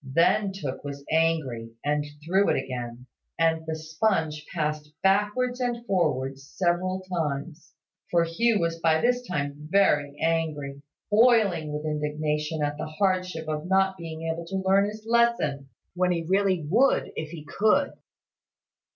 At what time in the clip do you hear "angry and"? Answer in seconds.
1.11-2.03